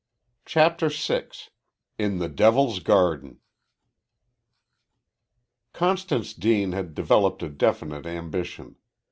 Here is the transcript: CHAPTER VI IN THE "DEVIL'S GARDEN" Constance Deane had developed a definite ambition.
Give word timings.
CHAPTER 0.47 0.89
VI 0.89 1.25
IN 1.99 2.17
THE 2.17 2.27
"DEVIL'S 2.27 2.79
GARDEN" 2.79 3.39
Constance 5.73 6.33
Deane 6.33 6.71
had 6.71 6.95
developed 6.95 7.43
a 7.43 7.49
definite 7.49 8.07
ambition. 8.07 8.77